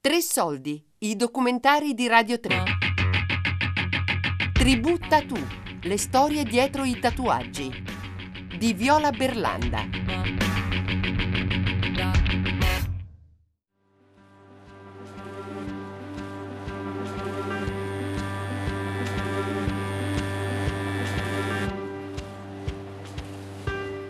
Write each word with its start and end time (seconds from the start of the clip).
Tre 0.00 0.20
soldi, 0.20 0.80
i 0.98 1.16
documentari 1.16 1.92
di 1.92 2.06
Radio 2.06 2.38
3. 2.38 2.62
Tributta 4.52 5.22
tu, 5.22 5.36
le 5.82 5.98
storie 5.98 6.44
dietro 6.44 6.84
i 6.84 7.00
tatuaggi. 7.00 7.68
Di 8.56 8.74
Viola 8.74 9.10
Berlanda. 9.10 10.47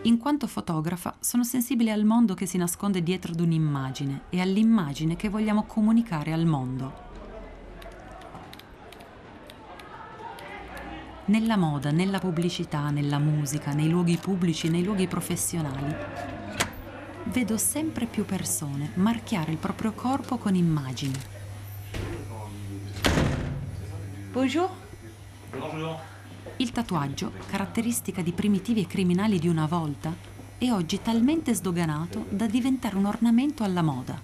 In 0.08 0.17
quanto 0.17 0.46
fotografa, 0.46 1.14
sono 1.21 1.44
sensibile 1.44 1.93
al 1.93 2.04
mondo 2.04 2.32
che 2.32 2.46
si 2.46 2.57
nasconde 2.57 3.03
dietro 3.03 3.32
ad 3.32 3.40
un'immagine 3.40 4.22
e 4.31 4.40
all'immagine 4.40 5.17
che 5.17 5.29
vogliamo 5.29 5.64
comunicare 5.64 6.32
al 6.32 6.46
mondo. 6.46 7.07
Nella 11.26 11.58
moda, 11.58 11.90
nella 11.90 12.21
pubblicità, 12.21 12.89
nella 12.89 13.18
musica, 13.18 13.75
nei 13.75 13.90
luoghi 13.90 14.17
pubblici, 14.17 14.71
nei 14.71 14.82
luoghi 14.82 15.07
professionali, 15.07 15.94
vedo 17.25 17.59
sempre 17.59 18.06
più 18.06 18.25
persone 18.25 18.93
marchiare 18.95 19.53
il 19.53 19.59
proprio 19.59 19.93
corpo 19.93 20.39
con 20.39 20.54
immagini. 20.54 21.18
Bonjour. 24.32 24.70
Il 26.61 26.72
tatuaggio, 26.72 27.30
caratteristica 27.46 28.21
di 28.21 28.32
primitivi 28.32 28.80
e 28.80 28.86
criminali 28.89 29.39
di 29.39 29.46
una 29.46 29.67
volta, 29.67 30.12
è 30.58 30.72
oggi 30.72 31.00
talmente 31.00 31.54
sdoganato 31.54 32.27
da 32.31 32.48
diventare 32.48 32.97
un 32.97 33.05
ornamento 33.05 33.62
alla 33.62 33.81
moda. 33.81 34.20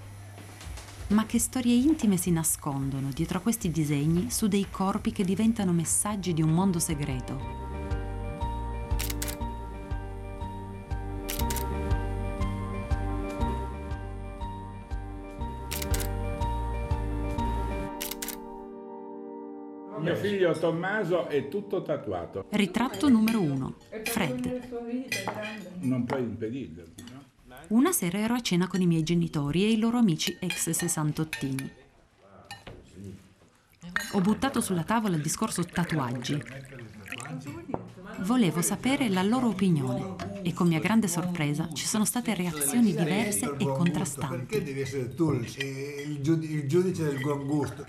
Ma 1.09 1.27
che 1.27 1.39
storie 1.39 1.77
intime 1.77 2.17
si 2.17 2.33
nascondono 2.33 3.11
dietro 3.15 3.39
a 3.39 3.41
questi 3.41 3.71
disegni 3.71 4.33
su 4.33 4.49
dei 4.49 4.67
corpi 4.69 5.13
che 5.13 5.23
diventano 5.23 5.71
messaggi 5.71 6.35
di 6.35 6.43
un 6.43 6.51
mondo 6.51 6.81
segreto? 6.81 7.64
Tommaso 20.59 21.27
è 21.29 21.49
tutto 21.49 21.83
tatuato. 21.83 22.47
Ritratto 22.51 23.09
numero 23.09 23.41
uno. 23.41 23.77
Fred. 24.05 24.69
Non 25.81 26.05
puoi 26.05 26.23
impedirlo. 26.23 26.83
no? 27.11 27.23
Una 27.69 27.93
sera 27.93 28.19
ero 28.19 28.35
a 28.35 28.41
cena 28.41 28.67
con 28.67 28.81
i 28.81 28.87
miei 28.87 29.03
genitori 29.03 29.65
e 29.65 29.71
i 29.71 29.79
loro 29.79 29.99
amici 29.99 30.37
ex 30.41 30.71
sessantottini. 30.71 31.71
Ho 34.13 34.21
buttato 34.21 34.61
sulla 34.61 34.85
tavola 34.85 35.17
il 35.17 35.23
discorso 35.23 35.65
tatuaggi. 35.65 36.43
Volevo 38.25 38.63
sapere 38.63 39.09
la 39.09 39.23
loro 39.23 39.49
opinione 39.49 40.41
e 40.43 40.53
con 40.53 40.67
mia 40.69 40.79
grande 40.79 41.09
sorpresa 41.09 41.69
ci 41.73 41.85
sono 41.87 42.05
state 42.05 42.35
reazioni 42.35 42.95
diverse 42.95 43.45
e 43.45 43.49
Perché 43.49 43.65
contrastanti. 43.65 44.63
devi 44.63 44.81
essere 44.81 45.15
tu 45.15 45.33
il, 45.33 45.45
il 46.07 46.21
giudi- 46.23 46.51
il 46.53 46.67
giudice 46.69 47.05
del 47.05 47.21
buon 47.21 47.47
gusto? 47.47 47.85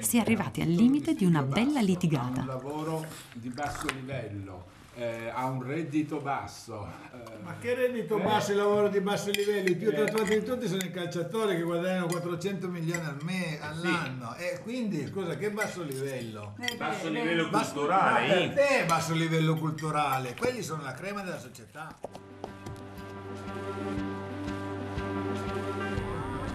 Si 0.00 0.16
è 0.16 0.20
arrivati 0.20 0.60
al 0.62 0.68
limite 0.68 1.14
di 1.14 1.24
una 1.24 1.42
bella 1.42 1.78
Ha 1.78 1.80
un 1.82 1.86
litigata. 1.86 2.44
lavoro 2.44 3.04
di 3.34 3.48
basso 3.48 3.86
livello, 3.94 4.64
eh, 5.00 5.30
ha 5.34 5.46
un 5.46 5.62
reddito 5.62 6.18
basso. 6.20 6.86
eh, 7.12 7.42
Ma 7.42 7.56
che 7.58 7.74
reddito 7.74 8.18
basso, 8.18 8.50
il 8.50 8.58
lavoro 8.58 8.88
di 8.88 9.00
basso 9.00 9.30
livello? 9.30 9.68
I 9.68 9.72
Eh. 9.72 9.76
più 9.76 9.94
tatuati 9.94 10.38
di 10.40 10.44
tutti 10.44 10.68
sono 10.68 10.82
i 10.82 10.90
calciatori 10.90 11.56
che 11.56 11.62
guadagnano 11.62 12.06
400 12.06 12.68
milioni 12.68 13.04
al 13.06 13.16
me, 13.22 13.58
all'anno. 13.62 14.34
E 14.36 14.60
quindi, 14.62 15.06
scusa, 15.06 15.36
che 15.36 15.50
basso 15.50 15.82
livello? 15.82 16.54
basso 16.76 17.08
livello 17.08 17.48
Basso- 17.48 17.72
culturale. 17.72 18.26
eh. 18.44 18.48
per 18.50 18.66
te 18.66 18.84
basso 18.86 19.14
livello 19.14 19.54
culturale, 19.56 20.34
quelli 20.38 20.62
sono 20.62 20.82
la 20.82 20.92
crema 20.92 21.22
della 21.22 21.38
società. 21.38 21.96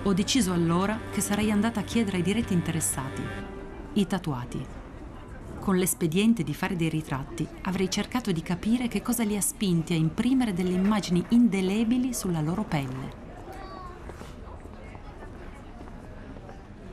Ho 0.04 0.14
deciso 0.14 0.54
allora 0.54 1.00
che 1.12 1.20
sarei 1.20 1.50
andata 1.50 1.80
a 1.80 1.84
chiedere 1.84 2.18
ai 2.18 2.24
diretti 2.24 2.54
interessati, 2.54 3.24
i 3.94 4.06
tatuati. 4.06 4.75
Con 5.66 5.78
l'espediente 5.78 6.44
di 6.44 6.54
fare 6.54 6.76
dei 6.76 6.90
ritratti 6.90 7.48
avrei 7.64 7.90
cercato 7.90 8.32
di 8.32 8.44
capire 8.44 8.88
che 8.88 9.02
cosa 9.02 9.24
li 9.24 9.36
ha 9.36 9.42
spinti 9.42 9.94
a 9.94 9.96
imprimere 9.96 10.54
delle 10.54 10.74
immagini 10.74 11.26
indelebili 11.30 12.14
sulla 12.14 12.40
loro 12.40 12.62
pelle. 12.62 13.24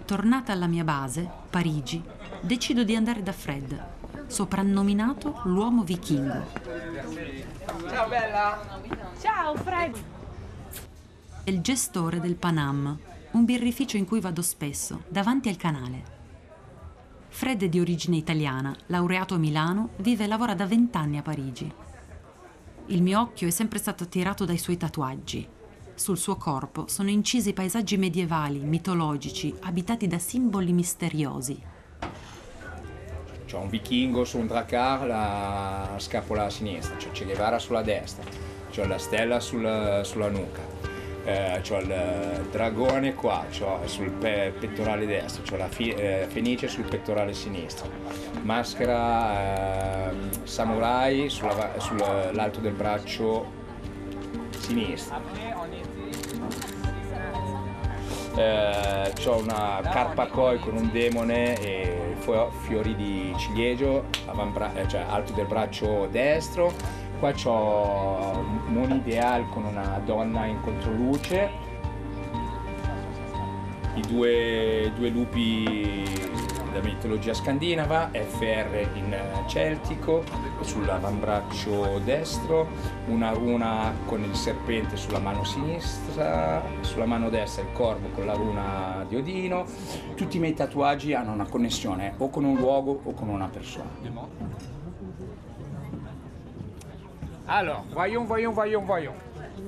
Tornata 0.07 0.53
alla 0.53 0.69
mia 0.69 0.85
base, 0.85 1.29
Parigi, 1.51 2.03
decido 2.41 2.83
di 2.83 2.97
andare 2.97 3.23
da 3.23 3.33
Fred, 3.33 3.89
soprannominato 4.27 5.43
l'uomo 5.45 5.83
vichingo. 5.83 6.47
Ciao 7.91 8.09
bella. 8.09 8.81
Ciao 9.21 9.55
Fred. 9.55 10.03
È 11.45 11.51
il 11.51 11.61
gestore 11.61 12.21
del 12.21 12.37
Panam, 12.37 12.99
un 13.33 13.45
birrificio 13.45 13.99
in 13.99 14.07
cui 14.07 14.21
vado 14.21 14.41
spesso, 14.41 15.03
davanti 15.09 15.51
al 15.51 15.57
canale. 15.59 16.21
Fred 17.35 17.63
è 17.63 17.69
di 17.69 17.81
origine 17.81 18.17
italiana, 18.17 18.77
laureato 18.89 19.35
a 19.35 19.39
Milano, 19.39 19.89
vive 19.97 20.25
e 20.25 20.27
lavora 20.27 20.55
da 20.55 20.67
vent'anni 20.67 21.17
a 21.17 21.23
Parigi. 21.23 21.73
Il 22.87 23.03
mio 23.03 23.21
occhio 23.21 23.49
è 23.49 23.51
sempre 23.51 23.79
stato 23.79 24.05
attirato 24.05 24.45
dai 24.45 24.59
suoi 24.59 24.77
tatuaggi. 24.77 25.49
Sul 25.95 26.19
suo 26.19 26.37
corpo 26.37 26.87
sono 26.89 27.09
incisi 27.09 27.55
paesaggi 27.55 27.97
medievali, 27.97 28.59
mitologici, 28.61 29.53
abitati 29.63 30.07
da 30.07 30.19
simboli 30.19 30.73
misteriosi. 30.73 31.61
C'ho 33.47 33.59
un 33.59 33.71
vichingo 33.71 34.25
su 34.25 34.39
un 34.39 34.47
dracar, 34.47 35.07
la 35.07 35.95
scapola 35.97 36.45
a 36.45 36.51
sinistra, 36.51 36.97
Che 36.97 37.25
Guevara 37.25 37.59
sulla 37.59 37.83
destra, 37.83 38.25
c'ho 38.71 38.87
la 38.87 38.99
stella 38.99 39.41
sul- 39.41 40.03
sulla 40.05 40.29
nuca, 40.29 40.61
eh, 41.25 41.61
c'ho 41.67 41.79
il 41.79 42.47
dragone 42.51 43.15
qua, 43.15 43.45
c'ho 43.51 43.79
sul 43.87 44.11
pe- 44.11 44.53
pettorale 44.59 45.07
destro, 45.07 45.43
c'ho 45.49 45.57
la 45.57 45.69
fi- 45.69 45.91
eh, 45.91 46.27
fenice 46.29 46.69
sul 46.69 46.85
pettorale 46.85 47.33
sinistro, 47.33 47.89
maschera 48.43 50.11
eh, 50.11 50.15
samurai 50.45 51.29
sulla- 51.29 51.79
sull'alto 51.79 52.61
del 52.61 52.73
braccio 52.73 53.47
sinistro. 54.59 55.21
Eh, 58.35 59.13
c'ho 59.23 59.37
una 59.37 59.81
carpa 59.83 60.27
koi 60.27 60.59
con 60.59 60.75
un 60.75 60.91
demone 60.91 61.55
e 61.61 62.17
fiori 62.63 62.95
di 62.97 63.35
ciliegio, 63.37 64.05
eh, 64.75 64.89
cioè 64.89 65.05
alto 65.07 65.33
del 65.33 65.45
braccio 65.47 66.07
destro. 66.11 66.73
Qua 67.23 67.31
c'ho 67.31 68.45
un 68.67 68.91
ideal 68.91 69.49
con 69.49 69.65
una 69.65 70.01
donna 70.05 70.45
in 70.47 70.61
controluce, 70.61 71.51
i 73.95 74.01
due, 74.01 74.91
due 74.97 75.09
lupi 75.09 76.03
della 76.73 76.83
mitologia 76.83 77.33
scandinava, 77.33 78.11
FR 78.13 78.89
in 78.95 79.17
celtico, 79.47 80.25
sull'avambraccio 80.63 82.01
destro, 82.01 82.67
una 83.07 83.31
runa 83.31 83.95
con 84.07 84.25
il 84.25 84.35
serpente 84.35 84.97
sulla 84.97 85.21
mano 85.21 85.45
sinistra, 85.45 86.61
sulla 86.81 87.07
mano 87.07 87.29
destra 87.29 87.63
il 87.63 87.71
corvo 87.73 88.09
con 88.17 88.27
la 88.27 88.33
runa 88.33 89.07
di 89.09 89.15
Odino. 89.15 89.65
Tutti 90.17 90.39
i 90.39 90.41
miei 90.41 90.55
tatuaggi 90.55 91.15
hanno 91.15 91.31
una 91.31 91.47
connessione 91.47 92.15
o 92.17 92.31
con 92.31 92.43
un 92.43 92.57
luogo 92.57 93.01
o 93.05 93.15
con 93.15 93.29
una 93.29 93.47
persona. 93.47 93.91
Alors, 97.55 97.85
voyons, 97.93 98.25
voyons, 98.25 98.53
voyons, 98.53 98.83
voyons. 98.83 99.13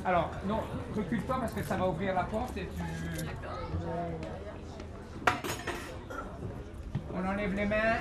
Alors, 0.06 0.30
non, 0.48 0.60
recule-toi 0.96 1.36
parce 1.40 1.52
que 1.52 1.62
ça 1.62 1.76
va 1.76 1.86
ouvrir 1.86 2.14
la 2.14 2.24
porte 2.24 2.56
et 2.56 2.66
tu... 2.74 2.82
On 7.14 7.28
enlève 7.28 7.54
les 7.54 7.66
mains. 7.66 7.98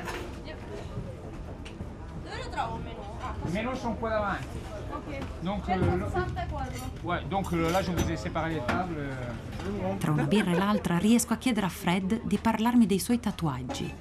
Dove 2.24 2.38
lo 2.44 2.50
trovo 2.50 2.76
un 2.76 2.84
menù? 2.84 3.04
Ah, 3.22 3.34
Les 3.46 3.52
menus 3.62 3.80
sont 3.80 3.94
quoi 4.00 4.10
davanti. 4.10 4.48
ok. 4.96 5.20
Donc, 5.44 5.70
euh, 5.70 5.76
le- 5.76 6.10
164. 6.10 7.04
ouais, 7.04 7.24
donc 7.30 7.52
euh, 7.54 7.70
là, 7.72 7.82
je 7.82 7.92
vous 7.92 8.10
ai 8.10 8.16
séparé 8.18 8.54
les 8.56 8.62
tables. 8.62 8.96
euh. 8.98 9.98
Tra 10.00 10.12
una 10.12 10.24
birra 10.26 10.52
e 10.52 10.56
l'altra 10.56 10.98
riesco 10.98 11.34
a 11.34 11.38
chiedere 11.38 11.66
a 11.66 11.70
Fred 11.70 12.22
di 12.24 12.38
parlarmi 12.38 12.86
dei 12.86 13.00
suoi 13.00 13.20
tatuaggi 13.20 13.94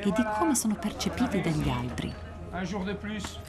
e 0.00 0.10
di 0.12 0.24
come 0.38 0.54
sono 0.56 0.74
percepiti 0.74 1.40
dagli 1.40 1.68
altri. 1.70 2.12
Un 2.54 2.64
jour 2.64 2.84
de 2.84 2.94
plus. 2.94 3.38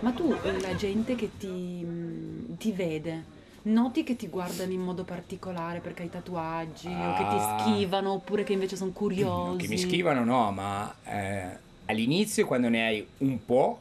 Ma 0.00 0.10
tu, 0.10 0.34
la 0.60 0.74
gente 0.74 1.14
che 1.14 1.30
ti, 1.38 1.46
mm, 1.84 2.54
ti 2.56 2.72
vede, 2.72 3.22
noti 3.62 4.02
che 4.02 4.16
ti 4.16 4.26
guardano 4.28 4.72
in 4.72 4.80
modo 4.80 5.04
particolare 5.04 5.78
perché 5.78 6.02
hai 6.02 6.10
tatuaggi 6.10 6.88
o 6.88 7.12
che 7.14 7.28
ti 7.28 7.36
Ah. 7.36 7.58
schivano 7.60 8.12
oppure 8.12 8.42
che 8.42 8.52
invece 8.52 8.74
sono 8.74 8.90
curiosi? 8.90 9.58
Che 9.58 9.68
mi 9.68 9.78
schivano 9.78 10.24
no, 10.24 10.50
ma 10.50 10.92
eh, 11.04 11.56
all'inizio 11.86 12.44
quando 12.46 12.68
ne 12.68 12.84
hai 12.84 13.06
un 13.18 13.44
po' 13.44 13.80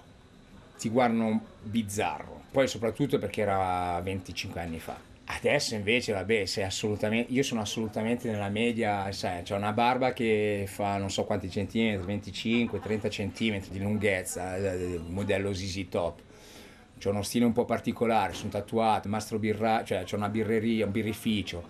ti 0.78 0.90
guardano 0.90 1.42
bizzarro. 1.64 2.42
Poi 2.52 2.68
soprattutto 2.68 3.18
perché 3.18 3.42
era 3.42 4.00
25 4.02 4.62
anni 4.62 4.80
fa. 4.80 5.10
Adesso 5.34 5.76
invece, 5.76 6.12
vabbè, 6.12 6.46
sei 6.46 6.66
assolutamente, 6.66 7.32
io 7.32 7.42
sono 7.42 7.62
assolutamente 7.62 8.30
nella 8.30 8.50
media, 8.50 9.10
sai, 9.14 9.44
ho 9.50 9.56
una 9.56 9.72
barba 9.72 10.12
che 10.12 10.66
fa 10.68 10.98
non 10.98 11.10
so 11.10 11.24
quanti 11.24 11.50
centimetri, 11.50 12.06
25, 12.06 12.80
30 12.80 13.10
centimetri 13.10 13.70
di 13.72 13.80
lunghezza, 13.80 14.58
eh, 14.58 15.00
modello 15.08 15.54
ZZ 15.54 15.86
Top. 15.90 16.20
C'ho 17.00 17.10
uno 17.10 17.24
stile 17.24 17.46
un 17.46 17.54
po' 17.54 17.64
particolare, 17.64 18.34
sono 18.34 18.50
tatuato, 18.50 19.08
mastro 19.08 19.40
birra, 19.40 19.84
cioè 19.86 20.04
c'ho 20.04 20.18
una 20.18 20.28
birreria, 20.28 20.86
un 20.86 20.92
birrificio. 20.92 21.70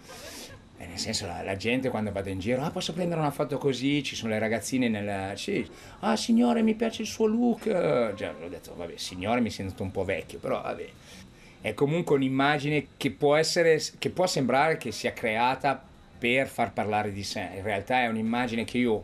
E 0.77 0.87
nel 0.87 0.97
senso, 0.97 1.27
la, 1.27 1.43
la, 1.43 1.55
gente 1.55 1.89
quando 1.89 2.11
vado 2.11 2.29
in 2.29 2.39
giro, 2.39 2.63
ah, 2.63 2.71
posso 2.71 2.93
prendere 2.93 3.19
una 3.21 3.29
foto 3.29 3.59
così? 3.59 4.01
Ci 4.01 4.15
sono 4.15 4.31
le 4.31 4.39
ragazzine 4.39 4.89
nel. 4.89 5.37
Sì, 5.37 5.65
ah, 5.99 6.15
signore, 6.15 6.63
mi 6.63 6.73
piace 6.73 7.03
il 7.03 7.07
suo 7.07 7.27
look. 7.27 7.63
Cioè, 7.65 8.33
ho 8.41 8.49
detto, 8.49 8.73
vabbè, 8.75 8.97
signore, 8.97 9.39
mi 9.39 9.51
sento 9.51 9.83
un 9.83 9.91
po' 9.91 10.03
vecchio, 10.03 10.39
però 10.39 10.61
vabbè 10.61 10.89
è 11.61 11.73
comunque 11.75 12.15
un'immagine 12.15 12.87
che 12.97 13.11
può, 13.11 13.35
essere, 13.35 13.81
che 13.99 14.09
può 14.09 14.25
sembrare 14.25 14.77
che 14.77 14.91
sia 14.91 15.13
creata 15.13 15.81
per 16.17 16.47
far 16.47 16.73
parlare 16.73 17.11
di 17.11 17.23
sé. 17.23 17.49
In 17.55 17.63
realtà 17.63 18.01
è 18.01 18.07
un'immagine 18.07 18.63
che 18.63 18.79
io, 18.79 19.03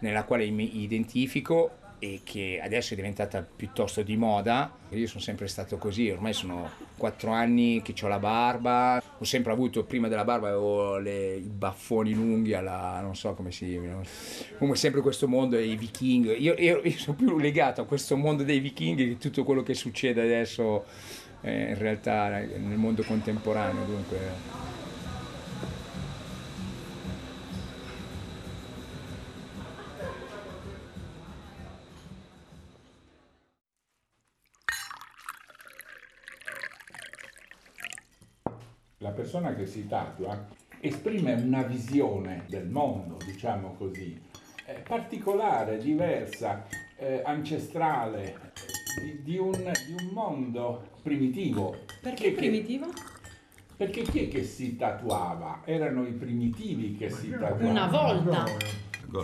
nella 0.00 0.24
quale 0.24 0.48
mi 0.50 0.82
identifico 0.82 1.82
e 1.98 2.20
che 2.22 2.60
adesso 2.62 2.92
è 2.92 2.96
diventata 2.96 3.42
piuttosto 3.42 4.02
di 4.02 4.16
moda. 4.16 4.70
Io 4.90 5.06
sono 5.06 5.20
sempre 5.20 5.46
stato 5.46 5.78
così, 5.78 6.10
ormai 6.10 6.34
sono 6.34 6.70
quattro 6.96 7.30
anni 7.30 7.80
che 7.82 7.94
ho 8.02 8.08
la 8.08 8.18
barba, 8.18 9.02
ho 9.18 9.24
sempre 9.24 9.52
avuto, 9.52 9.84
prima 9.84 10.08
della 10.08 10.24
barba 10.24 10.48
avevo 10.48 10.98
le, 10.98 11.36
i 11.36 11.48
baffoni 11.48 12.12
lunghi 12.12 12.52
alla, 12.52 13.00
non 13.00 13.16
so 13.16 13.32
come 13.34 13.50
si 13.50 13.64
dicono, 13.64 14.02
comunque 14.52 14.76
sempre 14.76 15.00
questo 15.00 15.28
mondo 15.28 15.56
dei 15.56 15.76
vichinghi. 15.76 16.42
Io, 16.42 16.54
io, 16.58 16.80
io 16.82 16.98
sono 16.98 17.16
più 17.16 17.38
legato 17.38 17.80
a 17.80 17.86
questo 17.86 18.16
mondo 18.16 18.42
dei 18.42 18.60
vichinghi 18.60 19.08
che 19.08 19.18
tutto 19.18 19.42
quello 19.44 19.62
che 19.62 19.74
succede 19.74 20.20
adesso 20.20 20.84
eh, 21.44 21.68
in 21.70 21.78
realtà 21.78 22.28
nel 22.28 22.78
mondo 22.78 23.02
contemporaneo. 23.02 23.84
Dunque. 23.84 24.52
La 38.98 39.10
persona 39.10 39.54
che 39.54 39.66
si 39.66 39.86
tatua 39.86 40.46
esprime 40.80 41.34
una 41.34 41.62
visione 41.62 42.44
del 42.48 42.66
mondo, 42.66 43.18
diciamo 43.22 43.74
così, 43.74 44.18
eh, 44.64 44.80
particolare, 44.80 45.76
diversa, 45.76 46.66
eh, 46.96 47.20
ancestrale, 47.22 48.52
di, 49.00 49.22
di, 49.22 49.38
un, 49.38 49.52
di 49.52 49.92
un 49.92 50.10
mondo 50.12 50.90
primitivo. 51.02 51.84
Perché 52.00 52.30
che, 52.30 52.32
primitivo? 52.32 52.86
Perché 53.76 54.02
chi 54.02 54.26
è 54.26 54.28
che 54.28 54.44
si 54.44 54.76
tatuava? 54.76 55.62
Erano 55.64 56.06
i 56.06 56.12
primitivi 56.12 56.96
che 56.96 57.10
si 57.10 57.30
tatuavano. 57.30 57.68
Una 57.68 57.86
volta. 57.86 58.44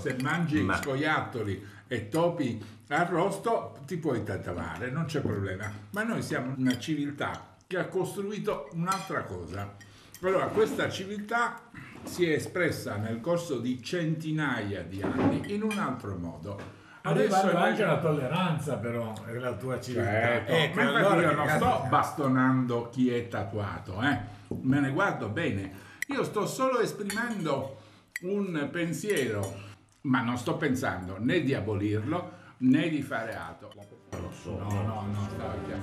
Se 0.00 0.16
mangi 0.20 0.60
Ma... 0.60 0.76
scoiattoli 0.76 1.64
e 1.88 2.08
topi 2.08 2.62
arrosto 2.88 3.78
ti 3.86 3.96
puoi 3.96 4.22
tatuare, 4.22 4.90
non 4.90 5.06
c'è 5.06 5.20
problema. 5.20 5.70
Ma 5.90 6.02
noi 6.02 6.22
siamo 6.22 6.54
una 6.56 6.78
civiltà 6.78 7.56
che 7.66 7.78
ha 7.78 7.86
costruito 7.86 8.68
un'altra 8.72 9.24
cosa. 9.24 9.76
Allora, 10.22 10.46
questa 10.46 10.90
civiltà 10.90 11.70
si 12.02 12.26
è 12.26 12.34
espressa 12.34 12.96
nel 12.96 13.20
corso 13.20 13.58
di 13.58 13.82
centinaia 13.82 14.82
di 14.82 15.00
anni 15.02 15.54
in 15.54 15.62
un 15.62 15.78
altro 15.78 16.16
modo 16.16 16.78
Arrivando 17.02 17.56
anche 17.56 17.84
la 17.84 17.98
tolleranza 17.98 18.76
però 18.76 19.14
è 19.24 19.32
la 19.32 19.54
tua 19.54 19.80
civiltà. 19.80 20.10
Certo. 20.10 20.52
Eh, 20.52 20.72
ma 20.74 20.82
allora 20.82 21.20
io 21.22 21.34
non 21.34 21.48
sto 21.48 21.86
bastonando 21.88 22.88
chi 22.90 23.10
è 23.10 23.28
tatuato, 23.28 24.02
eh. 24.02 24.18
me 24.62 24.80
ne 24.80 24.90
guardo 24.90 25.28
bene. 25.28 25.88
Io 26.08 26.24
sto 26.24 26.46
solo 26.46 26.80
esprimendo 26.80 27.78
un 28.22 28.68
pensiero, 28.70 29.54
ma 30.02 30.20
non 30.22 30.36
sto 30.36 30.56
pensando 30.56 31.16
né 31.18 31.40
di 31.40 31.54
abolirlo 31.54 32.38
né 32.58 32.88
di 32.88 33.00
fare 33.00 33.34
altro. 33.34 33.70
Lo 34.10 34.30
so. 34.32 34.58
No, 34.58 34.82
no, 34.82 35.06
no. 35.12 35.28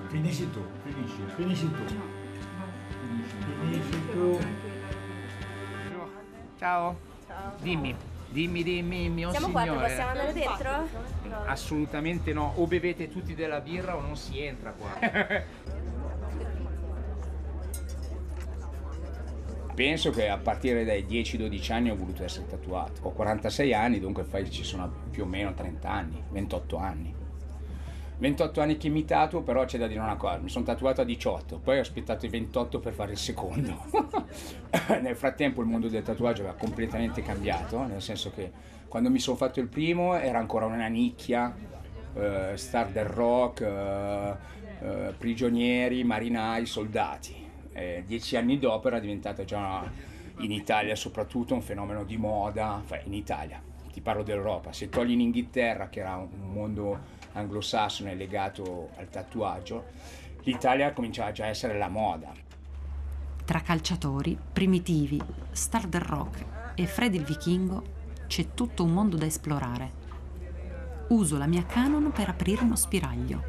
Finisci 0.10 0.50
tu. 0.52 0.64
Finisci. 0.84 1.24
Finisci 1.36 1.72
tu. 1.72 1.84
Finisci 3.62 4.12
tu. 4.12 4.40
Ciao. 6.58 7.00
Ciao. 7.26 7.54
Dimmi. 7.62 7.96
Dimmi, 8.30 8.64
dimmi, 8.64 9.10
mio 9.10 9.32
Siamo 9.32 9.48
signore. 9.48 9.64
Siamo 9.64 9.78
qua, 9.78 9.88
possiamo 9.88 10.10
andare 10.10 10.34
dentro? 10.34 10.88
Assolutamente 11.46 12.34
no, 12.34 12.54
o 12.56 12.68
bevete 12.68 13.10
tutti 13.10 13.36
della 13.36 13.62
birra 13.62 13.96
o 13.96 14.02
non 14.02 14.16
si 14.16 14.40
entra 14.40 14.72
qua. 14.72 14.98
Penso 19.78 20.10
che 20.10 20.28
a 20.28 20.38
partire 20.38 20.84
dai 20.84 21.06
10-12 21.06 21.72
anni 21.72 21.92
ho 21.92 21.96
voluto 21.96 22.24
essere 22.24 22.48
tatuato. 22.48 23.02
Ho 23.04 23.12
46 23.12 23.74
anni, 23.76 24.00
dunque 24.00 24.26
ci 24.50 24.64
sono 24.64 24.92
più 25.12 25.22
o 25.24 25.28
meno 25.28 25.54
30 25.54 25.88
anni, 25.88 26.24
28 26.32 26.78
anni. 26.78 27.14
28 28.20 28.62
anni 28.62 28.78
che 28.78 28.90
mi 28.90 29.06
tatuo, 29.06 29.42
però 29.42 29.66
c'è 29.66 29.78
da 29.78 29.86
dire 29.86 30.00
una 30.00 30.16
cosa, 30.16 30.38
mi 30.38 30.50
sono 30.50 30.66
tatuato 30.66 31.02
a 31.02 31.04
18, 31.04 31.60
poi 31.60 31.78
ho 31.78 31.82
aspettato 31.82 32.26
i 32.26 32.30
28 32.30 32.80
per 32.80 32.94
fare 32.94 33.12
il 33.12 33.18
secondo. 33.18 33.86
nel 35.02 35.16
frattempo 35.16 35.62
il 35.62 35.68
mondo 35.68 35.88
del 35.88 36.02
tatuaggio 36.02 36.42
aveva 36.42 36.58
completamente 36.58 37.22
cambiato, 37.22 37.86
nel 37.86 38.02
senso 38.02 38.32
che 38.32 38.52
quando 38.88 39.10
mi 39.10 39.20
sono 39.20 39.38
fatto 39.38 39.60
il 39.60 39.68
primo 39.68 40.16
era 40.16 40.40
ancora 40.40 40.66
una 40.66 40.88
nicchia, 40.88 41.56
eh, 42.16 42.54
star 42.56 42.90
del 42.90 43.06
rock, 43.06 43.62
eh, 43.62 44.36
eh, 44.82 45.14
prigionieri, 45.16 46.04
marinai, 46.04 46.66
soldati. 46.66 47.46
dieci 48.06 48.36
anni 48.36 48.58
dopo 48.58 48.88
era 48.88 48.98
diventata 49.00 49.44
già 49.44 49.88
in 50.40 50.52
Italia 50.52 50.96
soprattutto 50.96 51.54
un 51.54 51.62
fenomeno 51.62 52.04
di 52.04 52.18
moda, 52.18 52.82
in 53.04 53.14
Italia, 53.14 53.62
ti 53.92 54.02
parlo 54.02 54.24
dell'Europa, 54.24 54.74
se 54.74 54.90
togli 54.90 55.12
in 55.12 55.22
Inghilterra 55.22 55.88
che 55.90 56.00
era 56.00 56.16
un 56.16 56.52
mondo 56.52 57.16
anglosassone 57.38 58.16
legato 58.16 58.90
al 58.98 59.10
tatuaggio, 59.10 59.86
l'Italia 60.44 60.94
cominciava 60.94 61.32
già 61.32 61.46
a 61.46 61.50
essere 61.50 61.78
la 61.78 61.90
moda. 61.90 62.32
Tra 63.46 63.62
calciatori, 63.62 64.38
primitivi, 64.54 65.22
star 65.52 65.88
del 65.88 66.02
rock 66.02 66.46
e 66.76 66.86
Freddy 66.86 67.18
il 67.18 67.24
vichingo 67.24 67.96
c'è 68.28 68.54
tutto 68.54 68.84
un 68.84 68.92
mondo 68.92 69.16
da 69.16 69.26
esplorare. 69.26 70.06
Uso 71.08 71.38
la 71.38 71.48
mia 71.48 71.66
Canon 71.66 72.12
per 72.12 72.28
aprire 72.28 72.64
uno 72.64 72.76
spiraglio. 72.76 73.44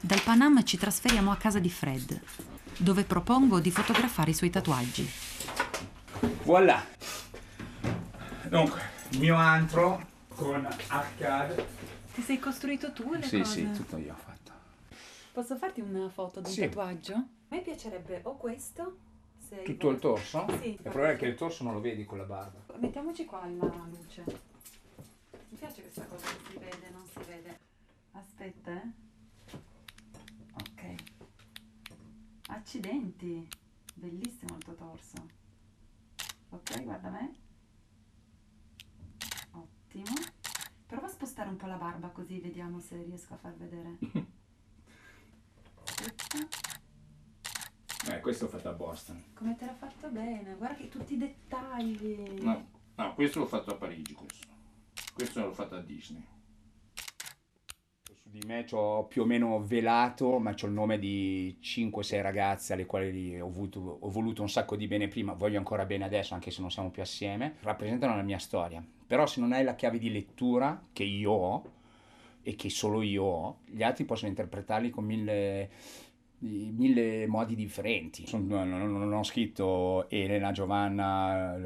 Dal 0.00 0.20
Panam 0.22 0.62
ci 0.62 0.76
trasferiamo 0.76 1.32
a 1.32 1.36
casa 1.36 1.58
di 1.58 1.68
Fred, 1.68 2.20
dove 2.76 3.02
propongo 3.02 3.58
di 3.58 3.72
fotografare 3.72 4.30
i 4.30 4.34
suoi 4.34 4.50
tatuaggi. 4.50 5.10
Voilà! 6.44 6.84
Dunque, 8.44 8.80
il 9.16 9.22
mio 9.22 9.36
antro 9.36 10.06
con 10.28 10.68
arcade. 10.88 11.66
Ti 12.12 12.20
sei 12.20 12.38
costruito 12.38 12.92
tu 12.92 13.14
le 13.14 13.22
sì, 13.22 13.38
cose? 13.38 13.50
Sì, 13.50 13.66
sì, 13.66 13.72
tutto 13.72 13.96
io 13.96 14.12
ho 14.12 14.16
fatto. 14.16 14.52
Posso 15.32 15.56
farti 15.56 15.80
una 15.80 16.10
foto 16.10 16.40
di 16.40 16.48
un 16.48 16.52
Sì. 16.52 16.60
tatuaggio? 16.60 17.14
A 17.14 17.24
me 17.48 17.62
piacerebbe 17.62 18.20
o 18.24 18.36
questo, 18.36 18.98
se 19.38 19.62
Tutto 19.62 19.88
il 19.88 19.98
torso? 19.98 20.44
Sì. 20.60 20.68
Il 20.68 20.82
problema 20.82 21.12
è 21.12 21.16
che 21.16 21.26
il 21.26 21.34
torso 21.34 21.64
non 21.64 21.72
lo 21.72 21.80
vedi 21.80 22.04
con 22.04 22.18
la 22.18 22.24
barba. 22.24 22.74
Mettiamoci 22.76 23.24
qua 23.24 23.46
la 23.46 23.86
luce. 23.88 24.24
Mi 25.48 25.56
piace 25.56 25.80
questa 25.80 26.04
cosa 26.04 26.26
che 26.26 26.50
si 26.50 26.58
vede, 26.58 26.90
non 26.92 27.06
si 27.06 27.18
vede. 27.26 27.58
Aspetta, 28.12 28.70
eh. 28.72 29.58
Ok. 30.52 30.94
Accidenti. 32.48 33.48
Bellissimo 33.94 34.56
il 34.56 34.62
tuo 34.62 34.74
torso. 34.74 35.26
Ok, 36.50 36.82
guarda 36.82 37.08
me. 37.08 37.44
Ottimo. 39.96 40.14
Prova 40.86 41.06
a 41.06 41.10
spostare 41.10 41.48
un 41.48 41.56
po' 41.56 41.66
la 41.66 41.76
barba 41.76 42.08
così 42.08 42.38
vediamo 42.38 42.80
se 42.80 43.02
riesco 43.02 43.32
a 43.32 43.36
far 43.38 43.54
vedere. 43.56 43.96
Aspetta. 45.82 46.38
Eh, 48.14 48.20
questo 48.20 48.44
l'ho 48.44 48.50
fatto 48.50 48.68
a 48.68 48.72
Boston. 48.72 49.24
Come 49.34 49.56
te 49.56 49.64
l'ha 49.64 49.74
fatto 49.74 50.08
bene, 50.10 50.54
guarda 50.56 50.76
che 50.76 50.88
tutti 50.88 51.14
i 51.14 51.18
dettagli. 51.18 52.42
No, 52.42 52.68
no, 52.94 53.14
questo 53.14 53.40
l'ho 53.40 53.46
fatto 53.46 53.72
a 53.72 53.76
Parigi, 53.76 54.12
questo. 54.12 54.46
Questo 55.14 55.40
l'ho 55.40 55.52
fatto 55.52 55.76
a 55.76 55.80
Disney. 55.80 56.24
Su 58.14 58.28
di 58.28 58.42
me 58.46 58.66
ho 58.70 59.06
più 59.06 59.22
o 59.22 59.24
meno 59.24 59.64
velato, 59.64 60.38
ma 60.38 60.54
c'ho 60.54 60.66
il 60.66 60.72
nome 60.72 60.98
di 60.98 61.58
5-6 61.60 62.20
ragazze 62.20 62.74
alle 62.74 62.86
quali 62.86 63.40
ho 63.40 63.50
voluto, 63.50 63.80
ho 63.80 64.10
voluto 64.10 64.42
un 64.42 64.50
sacco 64.50 64.76
di 64.76 64.86
bene 64.86 65.08
prima, 65.08 65.32
voglio 65.32 65.58
ancora 65.58 65.86
bene 65.86 66.04
adesso, 66.04 66.34
anche 66.34 66.50
se 66.50 66.60
non 66.60 66.70
siamo 66.70 66.90
più 66.90 67.02
assieme. 67.02 67.56
Rappresentano 67.60 68.14
la 68.14 68.22
mia 68.22 68.38
storia. 68.38 68.84
Però 69.06 69.26
se 69.26 69.40
non 69.40 69.52
hai 69.52 69.64
la 69.64 69.74
chiave 69.74 69.98
di 69.98 70.10
lettura, 70.10 70.82
che 70.92 71.04
io 71.04 71.30
ho, 71.30 71.70
e 72.42 72.54
che 72.54 72.70
solo 72.70 73.02
io 73.02 73.22
ho, 73.24 73.56
gli 73.66 73.82
altri 73.82 74.04
possono 74.04 74.28
interpretarli 74.30 74.90
con 74.90 75.04
mille 75.04 75.70
mille 76.38 77.26
modi 77.26 77.54
differenti. 77.54 78.24
Non, 78.32 78.46
non- 78.46 79.12
ho 79.12 79.22
scritto 79.24 80.08
Elena, 80.10 80.52
Giovanna, 80.52 81.56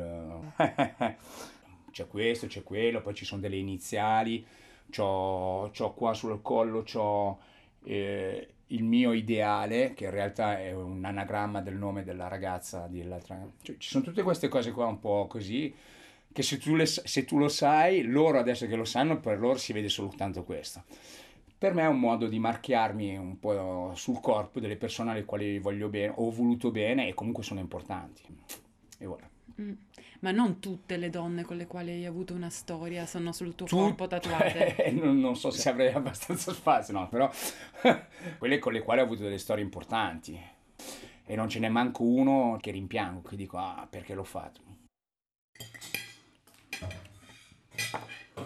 eh, 0.57 1.17
c'è 1.91 2.07
questo, 2.07 2.47
c'è 2.47 2.63
quello, 2.63 3.03
poi 3.03 3.15
ci 3.15 3.25
sono 3.25 3.41
delle 3.41 3.57
iniziali, 3.57 4.45
c'ho, 4.91 5.71
c'ho 5.77 5.93
qua 5.95 6.15
sul 6.15 6.41
collo 6.43 6.83
c'ho 6.83 7.39
eh, 7.85 8.49
il 8.69 8.85
mio 8.85 9.13
ideale, 9.13 9.95
che 9.95 10.05
in 10.05 10.11
realtà 10.11 10.59
è 10.61 10.73
un 10.73 11.05
anagramma 11.05 11.61
del 11.61 11.75
nome 11.77 12.05
della 12.05 12.29
ragazza 12.29 12.87
dell'altra. 12.87 13.45
Cioè, 13.63 13.77
ci 13.79 13.89
sono 13.89 14.05
tutte 14.05 14.23
queste 14.23 14.49
cose 14.49 14.71
qua 14.71 14.87
un 14.87 15.01
po' 15.01 15.27
così, 15.29 15.75
che 16.33 16.43
se 16.43 16.59
tu, 16.59 16.75
le, 16.75 16.87
se 16.87 17.25
tu 17.25 17.39
lo 17.39 17.49
sai, 17.49 18.03
loro 18.03 18.39
adesso 18.39 18.67
che 18.67 18.77
lo 18.77 18.85
sanno, 18.85 19.19
per 19.19 19.39
loro 19.39 19.57
si 19.57 19.73
vede 19.73 19.89
soltanto 19.89 20.45
questo. 20.45 20.85
Per 21.59 21.75
me 21.75 21.83
è 21.83 21.89
un 21.89 21.99
modo 21.99 22.27
di 22.27 22.39
marchiarmi 22.39 23.17
un 23.19 23.39
po' 23.39 23.93
sul 23.95 24.21
corpo 24.21 24.61
delle 24.61 24.77
persone 24.77 25.11
alle 25.11 25.25
quali 25.25 25.59
voglio 25.59 25.89
bene, 25.89 26.13
ho 26.17 26.31
voluto 26.31 26.71
bene 26.71 27.09
e 27.09 27.15
comunque 27.15 27.43
sono 27.43 27.61
importanti. 27.61 28.23
E 28.99 29.07
voilà. 29.07 29.29
Mm. 29.61 29.73
Ma 30.21 30.31
non 30.31 30.59
tutte 30.59 30.97
le 30.97 31.11
donne 31.11 31.45
con 31.45 31.57
le 31.57 31.67
quali 31.67 31.91
hai 31.91 32.07
avuto 32.07 32.35
una 32.35 32.51
storia 32.51 33.07
sono 33.07 33.33
sul 33.33 33.55
tuo 33.55 33.67
tu... 33.67 33.77
corpo 33.77 34.07
tatuate. 34.07 34.91
non, 34.97 35.19
non, 35.19 35.37
so 35.37 35.51
se 35.51 35.69
avrei 35.69 35.93
abbastanza 35.93 36.53
spazio, 36.53 36.95
no, 36.95 37.09
però 37.09 37.31
quelle 38.39 38.59
con 38.59 38.73
le 38.73 38.81
quali 38.81 39.01
ho 39.01 39.05
avuto 39.05 39.23
delle 39.23 39.39
storie 39.39 39.65
importanti. 39.65 40.39
E 41.27 41.37
non 41.37 41.49
ce 41.49 41.59
n'è 41.59 41.69
manco 41.69 42.03
uno 42.03 42.59
che 42.61 42.71
rimpiango, 42.71 43.23
che 43.23 43.37
dico, 43.37 43.57
ah, 43.57 43.87
perché 43.89 44.15
l'ho 44.15 44.25
fatto. 44.25 44.70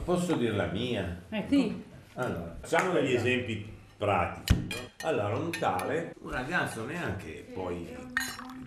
Posso 0.04 0.34
dire 0.34 0.52
la 0.52 0.66
mia? 0.66 1.24
Eh 1.30 1.46
sì. 1.48 1.82
Allora, 2.14 2.56
facciamo 2.60 2.92
degli 2.92 3.14
esempi 3.14 3.66
pratici. 3.96 4.66
No? 4.68 5.08
Allora, 5.08 5.34
un 5.34 5.50
tale, 5.50 6.14
un 6.20 6.30
ragazzo 6.30 6.84
neanche 6.84 7.50
poi 7.54 7.88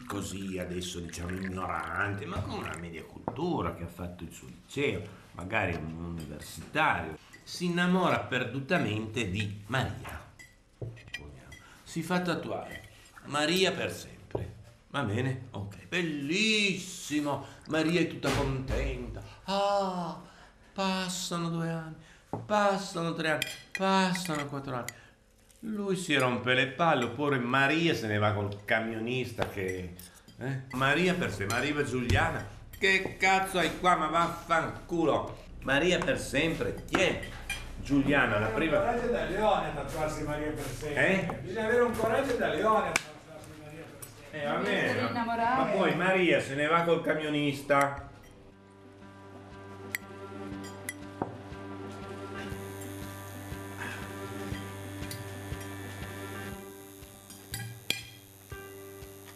così 0.08 0.58
adesso 0.58 1.00
diciamo 1.00 1.30
ignorante, 1.30 2.26
ma 2.26 2.42
con 2.42 2.58
una 2.60 2.76
media 2.80 3.04
cultura 3.04 3.76
che 3.76 3.84
ha 3.84 3.88
fatto 3.88 4.24
il 4.24 4.32
suo 4.32 4.48
liceo, 4.48 5.02
magari 5.34 5.76
un 5.76 6.16
universitario, 6.18 7.20
si 7.44 7.66
innamora 7.66 8.20
perdutamente 8.22 9.30
di 9.30 9.62
Maria. 9.68 10.20
Si 11.84 12.02
fa 12.02 12.20
tatuare 12.20 12.82
Maria 13.26 13.72
per 13.74 13.92
sempre. 13.92 14.56
Va 14.90 15.04
bene? 15.04 15.50
Ok, 15.52 15.86
bellissimo. 15.88 17.46
Maria 17.68 18.00
è 18.00 18.08
tutta 18.08 18.32
contenta. 18.32 19.22
Ah, 19.44 20.20
passano 20.78 21.50
due 21.50 21.70
anni, 21.70 21.96
passano 22.46 23.14
tre 23.14 23.32
anni, 23.32 23.46
passano 23.76 24.46
quattro 24.46 24.76
anni 24.76 25.06
lui 25.62 25.96
si 25.96 26.16
rompe 26.16 26.54
le 26.54 26.68
palle 26.68 27.06
oppure 27.06 27.40
Maria 27.40 27.96
se 27.96 28.06
ne 28.08 28.20
va 28.20 28.32
col 28.32 28.64
camionista 28.64 29.50
che... 29.50 29.96
Eh? 30.40 30.62
Maria 30.74 31.16
per 31.16 31.32
sé, 31.32 31.46
ma 31.46 31.56
arriva 31.56 31.84
Giuliana. 31.84 32.46
Che 32.78 33.18
cazzo 33.18 33.58
hai 33.58 33.80
qua? 33.80 33.96
Ma 33.96 34.08
vaffanculo. 34.08 35.46
Maria 35.64 35.98
per 35.98 36.20
sempre, 36.20 36.86
tieni. 36.86 37.20
Giuliana, 37.82 38.38
la 38.38 38.48
prima... 38.48 38.78
Bisogna 38.78 38.94
avere 38.94 39.02
un 39.02 39.02
coraggio 39.02 39.12
da 39.12 39.26
leone 39.26 39.68
a 39.68 39.72
tatuarsi 39.72 40.24
Maria 40.24 40.52
per 40.52 40.66
sempre. 40.66 41.08
Eh? 41.08 41.40
Bisogna 41.42 41.66
avere 41.66 41.82
un 41.82 41.98
coraggio 41.98 42.34
da 42.36 42.48
leone 42.48 42.88
a 42.88 42.92
tatuarsi 42.92 43.50
Maria 43.64 43.84
per 44.00 44.08
sempre. 44.30 44.42
Eh, 44.42 44.46
va 44.46 44.56
bene. 44.56 45.24
Ma 45.26 45.70
poi 45.74 45.96
Maria 45.96 46.40
se 46.40 46.54
ne 46.54 46.68
va 46.68 46.82
col 46.82 47.02
camionista. 47.02 48.07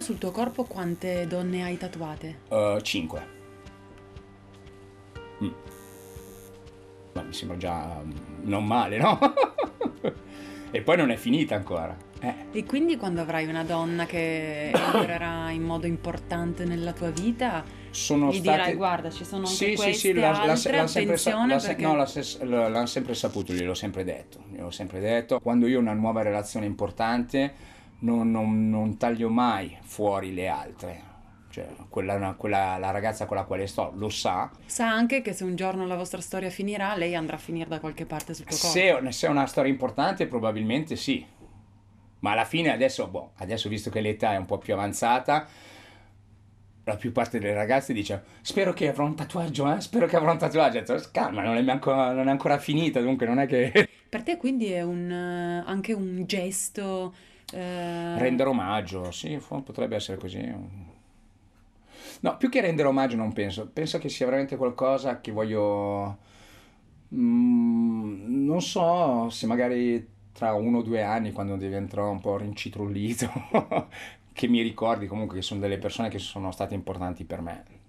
Sul 0.01 0.17
tuo 0.17 0.31
corpo 0.31 0.63
quante 0.63 1.27
donne 1.27 1.63
hai 1.63 1.77
tatuate? 1.77 2.39
Uh, 2.49 2.79
cinque. 2.81 3.39
Mm. 5.43 5.49
Ma 7.13 7.21
mi 7.23 7.33
sembra 7.33 7.57
già 7.57 8.01
non 8.41 8.65
male, 8.65 8.97
no? 8.97 9.19
e 10.71 10.81
poi 10.81 10.97
non 10.97 11.11
è 11.11 11.15
finita 11.15 11.55
ancora. 11.55 11.95
Eh. 12.23 12.35
E 12.51 12.65
quindi 12.65 12.97
quando 12.97 13.21
avrai 13.21 13.47
una 13.47 13.63
donna 13.63 14.05
che 14.05 14.71
entrerà 14.71 15.49
in 15.49 15.63
modo 15.63 15.87
importante 15.87 16.65
nella 16.65 16.93
tua 16.93 17.09
vita, 17.09 17.63
sono 17.89 18.29
gli 18.29 18.37
state... 18.37 18.57
dirai 18.57 18.75
guarda 18.75 19.09
ci 19.09 19.25
sono 19.25 19.45
anche 19.45 19.55
sì, 19.55 19.73
queste 19.73 19.93
sì, 19.93 19.99
sì, 19.99 20.21
altre, 20.21 20.45
l'hanno 20.45 20.87
sempre, 20.87 21.17
sa- 21.17 21.45
perché... 21.59 21.81
no, 21.81 21.95
l'hanno 22.69 22.85
sempre 22.85 23.15
saputo, 23.15 23.53
gliel'ho 23.53 23.73
sempre 23.73 24.03
detto, 24.03 24.43
gliel'ho 24.51 24.69
sempre 24.69 24.99
detto. 24.99 25.39
Quando 25.39 25.65
io 25.65 25.79
ho 25.79 25.81
una 25.81 25.93
nuova 25.93 26.21
relazione 26.21 26.67
importante 26.67 27.79
non, 28.01 28.31
non, 28.31 28.69
non 28.69 28.97
taglio 28.97 29.29
mai 29.29 29.77
fuori 29.81 30.33
le 30.33 30.47
altre. 30.47 31.09
Cioè, 31.49 31.67
quella, 31.89 32.33
quella, 32.37 32.77
la 32.77 32.91
ragazza 32.91 33.25
con 33.25 33.35
la 33.35 33.43
quale 33.43 33.67
sto 33.67 33.91
lo 33.95 34.07
sa. 34.07 34.49
Sa 34.65 34.87
anche 34.87 35.21
che 35.21 35.33
se 35.33 35.43
un 35.43 35.55
giorno 35.55 35.85
la 35.85 35.97
vostra 35.97 36.21
storia 36.21 36.49
finirà, 36.49 36.95
lei 36.95 37.13
andrà 37.13 37.35
a 37.35 37.39
finire 37.39 37.67
da 37.67 37.79
qualche 37.79 38.05
parte 38.05 38.33
sul 38.33 38.45
tuo 38.45 38.55
corpo. 38.55 38.71
Se, 38.71 39.11
se 39.11 39.27
è 39.27 39.29
una 39.29 39.45
storia 39.47 39.69
importante, 39.69 40.27
probabilmente 40.27 40.95
sì. 40.95 41.25
Ma 42.19 42.31
alla 42.31 42.45
fine, 42.45 42.71
adesso, 42.71 43.07
boh, 43.07 43.31
adesso 43.37 43.67
visto 43.67 43.89
che 43.89 43.99
l'età 43.99 44.33
è 44.33 44.37
un 44.37 44.45
po' 44.45 44.59
più 44.59 44.73
avanzata, 44.73 45.47
la 46.85 46.95
più 46.95 47.11
parte 47.11 47.39
delle 47.39 47.53
ragazze 47.53 47.93
dice 47.93 48.23
spero 48.41 48.73
che 48.73 48.87
avrò 48.87 49.05
un 49.05 49.15
tatuaggio, 49.15 49.73
eh? 49.73 49.81
spero 49.81 50.07
che 50.07 50.15
avrò 50.15 50.31
un 50.31 50.37
tatuaggio. 50.37 50.83
Calma, 51.11 51.43
non 51.43 51.57
è, 51.57 51.69
ancora, 51.69 52.13
non 52.13 52.27
è 52.27 52.31
ancora 52.31 52.57
finita, 52.59 53.01
dunque 53.01 53.25
non 53.25 53.39
è 53.39 53.45
che... 53.45 53.89
Per 54.07 54.23
te 54.23 54.37
quindi 54.37 54.71
è 54.71 54.83
un, 54.83 55.11
anche 55.11 55.93
un 55.93 56.25
gesto 56.25 57.13
eh... 57.51 58.17
Rendere 58.17 58.49
omaggio, 58.49 59.11
sì, 59.11 59.39
potrebbe 59.47 59.95
essere 59.95 60.17
così. 60.17 60.39
No, 62.21 62.37
più 62.37 62.49
che 62.49 62.61
rendere 62.61 62.87
omaggio 62.87 63.15
non 63.15 63.33
penso, 63.33 63.67
penso 63.67 63.97
che 63.97 64.09
sia 64.09 64.25
veramente 64.25 64.55
qualcosa 64.55 65.21
che 65.21 65.31
voglio... 65.31 66.17
Mm, 67.13 68.45
non 68.45 68.61
so 68.61 69.29
se 69.29 69.45
magari 69.45 70.07
tra 70.31 70.53
uno 70.53 70.79
o 70.79 70.81
due 70.81 71.03
anni, 71.03 71.31
quando 71.31 71.55
diventerò 71.57 72.09
un 72.09 72.21
po' 72.21 72.37
rincitrullito, 72.37 73.29
che 74.33 74.47
mi 74.47 74.61
ricordi 74.61 75.07
comunque 75.07 75.37
che 75.37 75.41
sono 75.41 75.59
delle 75.59 75.77
persone 75.77 76.09
che 76.09 76.19
sono 76.19 76.51
state 76.51 76.73
importanti 76.73 77.25
per 77.25 77.41
me. 77.41 77.79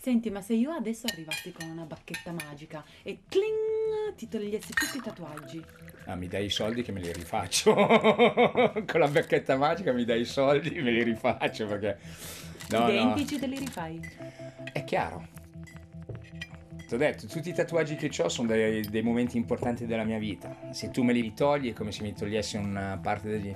Senti, 0.00 0.30
ma 0.30 0.40
se 0.40 0.54
io 0.54 0.70
adesso 0.70 1.08
arrivassi 1.10 1.50
con 1.50 1.68
una 1.68 1.82
bacchetta 1.82 2.30
magica 2.30 2.84
e 3.02 3.18
cling, 3.28 4.14
ti 4.14 4.28
togliessi 4.28 4.72
tutti 4.72 4.98
i 4.98 5.00
tatuaggi. 5.00 5.64
Ah, 6.04 6.14
mi 6.14 6.28
dai 6.28 6.44
i 6.44 6.50
soldi 6.50 6.82
che 6.82 6.92
me 6.92 7.00
li 7.00 7.12
rifaccio. 7.12 7.74
con 7.74 9.00
la 9.00 9.08
bacchetta 9.08 9.56
magica 9.56 9.92
mi 9.92 10.04
dai 10.04 10.20
i 10.20 10.24
soldi 10.24 10.70
e 10.76 10.82
me 10.82 10.92
li 10.92 11.02
rifaccio 11.02 11.66
perché... 11.66 11.98
No, 12.70 12.88
Identici 12.88 13.34
no. 13.34 13.40
te 13.40 13.46
li 13.48 13.58
rifai? 13.58 14.00
È 14.72 14.84
chiaro. 14.84 15.26
Ti 16.86 16.94
ho 16.94 16.96
detto, 16.96 17.26
tutti 17.26 17.48
i 17.48 17.52
tatuaggi 17.52 17.96
che 17.96 18.10
ho 18.22 18.28
sono 18.28 18.48
dei, 18.48 18.88
dei, 18.88 19.02
momenti 19.02 19.36
importanti 19.36 19.84
della 19.84 20.04
mia 20.04 20.18
vita. 20.18 20.56
Se 20.70 20.90
tu 20.90 21.02
me 21.02 21.12
li 21.12 21.34
togli 21.34 21.70
è 21.70 21.74
come 21.74 21.90
se 21.90 22.02
mi 22.02 22.14
togliessi 22.14 22.56
una 22.56 22.98
parte 23.02 23.28
degli... 23.28 23.52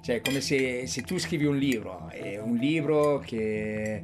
Cioè, 0.00 0.16
è 0.16 0.20
come 0.22 0.40
se, 0.40 0.86
se 0.86 1.02
tu 1.02 1.18
scrivi 1.18 1.44
un 1.44 1.58
libro, 1.58 2.08
è 2.08 2.40
un 2.40 2.56
libro 2.56 3.18
che 3.18 4.02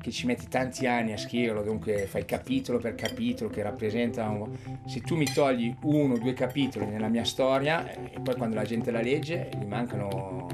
che 0.00 0.10
ci 0.10 0.26
metti 0.26 0.48
tanti 0.48 0.86
anni 0.86 1.12
a 1.12 1.16
scriverlo, 1.16 1.62
dunque 1.62 2.06
fai 2.06 2.24
capitolo 2.24 2.78
per 2.78 2.94
capitolo 2.94 3.50
che 3.50 3.62
rappresentano. 3.62 4.50
Se 4.86 5.00
tu 5.00 5.16
mi 5.16 5.26
togli 5.26 5.74
uno 5.82 6.14
o 6.14 6.18
due 6.18 6.34
capitoli 6.34 6.86
nella 6.86 7.08
mia 7.08 7.24
storia 7.24 7.90
eh, 7.90 8.12
e 8.14 8.20
poi 8.20 8.36
quando 8.36 8.54
la 8.54 8.64
gente 8.64 8.90
la 8.90 9.00
legge 9.00 9.50
gli 9.58 9.64
mancano. 9.64 10.46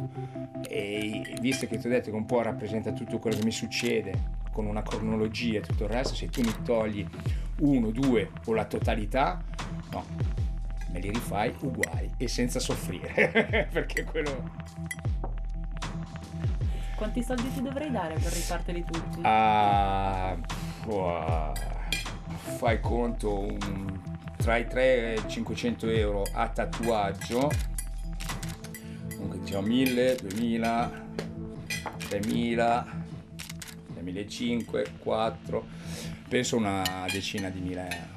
E 0.66 1.36
visto 1.40 1.66
che 1.66 1.78
ti 1.78 1.86
ho 1.86 1.90
detto 1.90 2.10
che 2.10 2.16
un 2.16 2.24
po' 2.24 2.42
rappresenta 2.42 2.92
tutto 2.92 3.18
quello 3.18 3.36
che 3.36 3.44
mi 3.44 3.52
succede 3.52 4.42
con 4.50 4.66
una 4.66 4.82
cronologia 4.82 5.58
e 5.58 5.62
tutto 5.62 5.84
il 5.84 5.90
resto, 5.90 6.14
se 6.14 6.28
tu 6.28 6.40
mi 6.40 6.54
togli 6.64 7.06
uno, 7.60 7.90
due 7.90 8.30
o 8.46 8.54
la 8.54 8.64
totalità, 8.64 9.42
no, 9.90 10.04
me 10.90 11.00
li 11.00 11.10
rifai 11.10 11.52
uguali 11.60 12.10
e 12.16 12.28
senza 12.28 12.60
soffrire, 12.60 13.68
perché 13.70 14.04
quello 14.04 14.50
quanti 17.04 17.22
soldi 17.22 17.52
ti 17.52 17.60
dovrei 17.60 17.90
dare 17.90 18.14
per 18.14 18.32
rifarteli 18.32 18.82
tutti? 18.82 19.20
Ah, 19.24 20.34
wow. 20.86 21.52
fai 22.56 22.80
conto 22.80 23.40
un, 23.40 24.00
tra 24.38 24.56
i 24.56 24.66
3 24.66 25.12
e 25.12 25.20
i 25.20 25.28
500 25.28 25.88
euro 25.90 26.22
a 26.32 26.48
tatuaggio. 26.48 27.50
Comunque 29.10 29.38
diciamo 29.40 29.66
1000, 29.66 30.16
2000, 30.22 31.06
3000, 32.08 32.86
3500, 33.92 34.90
4, 34.98 35.66
penso 36.26 36.56
una 36.56 37.06
decina 37.12 37.50
di 37.50 37.60
mila 37.60 37.82
euro. 37.82 38.12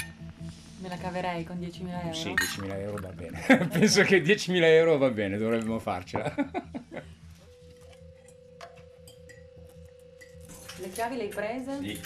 Me 0.80 0.88
la 0.88 0.98
caverei 0.98 1.44
con 1.44 1.58
10.000 1.58 2.04
euro? 2.04 2.14
Sì, 2.14 2.30
10.000 2.30 2.80
euro 2.80 3.02
va 3.02 3.10
bene. 3.10 3.44
penso 3.68 4.04
che 4.04 4.22
10.000 4.24 4.64
euro 4.64 4.98
va 4.98 5.10
bene, 5.10 5.38
dovremmo 5.38 5.78
farcela. 5.78 6.34
chiavi 10.98 11.16
le 11.16 11.24
hai 11.26 11.30
prese? 11.30 11.80
Sì. 11.80 12.00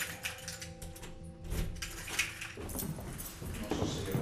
Non 3.69 3.77
so 3.77 3.85
se 3.85 4.11
le 4.11 4.19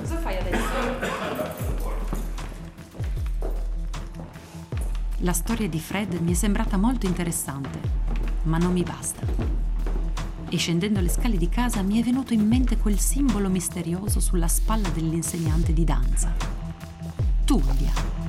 Cosa 0.00 0.16
fai 0.16 0.36
adesso? 0.38 0.64
La 5.18 5.32
storia 5.32 5.68
di 5.68 5.78
Fred 5.78 6.14
mi 6.14 6.32
è 6.32 6.34
sembrata 6.34 6.76
molto 6.76 7.06
interessante, 7.06 7.78
ma 8.42 8.58
non 8.58 8.72
mi 8.72 8.82
basta. 8.82 9.24
E 10.48 10.56
scendendo 10.56 10.98
le 10.98 11.08
scale 11.08 11.36
di 11.36 11.48
casa 11.48 11.82
mi 11.82 12.00
è 12.00 12.02
venuto 12.02 12.34
in 12.34 12.44
mente 12.44 12.76
quel 12.76 12.98
simbolo 12.98 13.48
misterioso 13.48 14.18
sulla 14.18 14.48
spalla 14.48 14.88
dell'insegnante 14.88 15.72
di 15.72 15.84
danza. 15.84 16.34
Tullia. 17.44 18.19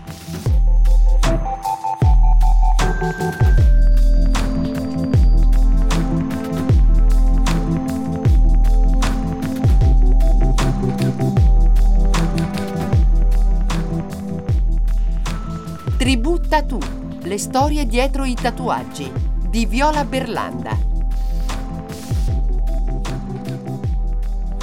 Tribù 15.97 16.39
Tattoo, 16.39 16.79
le 17.21 17.37
storie 17.37 17.85
dietro 17.85 18.25
i 18.25 18.33
tatuaggi 18.33 19.09
di 19.47 19.65
Viola 19.65 20.03
Berlanda. 20.03 20.75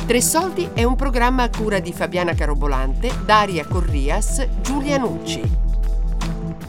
Tre 0.04 0.20
Soldi 0.20 0.68
è 0.74 0.82
un 0.82 0.96
programma 0.96 1.44
a 1.44 1.48
cura 1.48 1.78
di 1.78 1.92
Fabiana 1.92 2.34
Carobolante, 2.34 3.12
Daria 3.24 3.64
Corrias, 3.66 4.46
Giulia 4.60 4.98
Nucci. 4.98 5.67